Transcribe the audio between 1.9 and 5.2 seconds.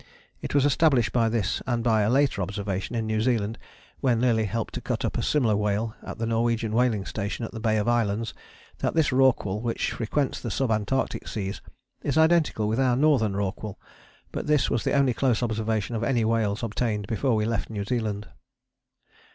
a later observation in New Zealand, when Lillie helped to cut up